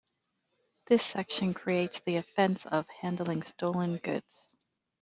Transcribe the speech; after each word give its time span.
This 0.87 1.03
section 1.05 1.53
creates 1.53 1.99
the 1.99 2.15
offence 2.15 2.65
of 2.65 2.87
handling 2.89 3.43
stolen 3.43 3.97
goods. 3.97 4.33